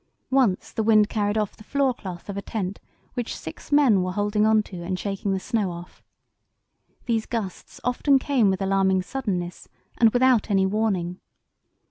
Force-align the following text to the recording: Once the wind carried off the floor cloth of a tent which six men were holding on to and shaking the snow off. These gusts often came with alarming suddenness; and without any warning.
Once 0.31 0.71
the 0.71 0.81
wind 0.81 1.07
carried 1.09 1.37
off 1.37 1.55
the 1.55 1.63
floor 1.63 1.93
cloth 1.93 2.27
of 2.27 2.35
a 2.35 2.41
tent 2.41 2.79
which 3.13 3.37
six 3.37 3.71
men 3.71 4.01
were 4.01 4.13
holding 4.13 4.47
on 4.47 4.63
to 4.63 4.81
and 4.81 4.97
shaking 4.97 5.31
the 5.31 5.39
snow 5.39 5.69
off. 5.71 6.01
These 7.05 7.27
gusts 7.27 7.79
often 7.83 8.17
came 8.17 8.49
with 8.49 8.63
alarming 8.63 9.03
suddenness; 9.03 9.69
and 9.99 10.09
without 10.11 10.49
any 10.49 10.65
warning. 10.65 11.19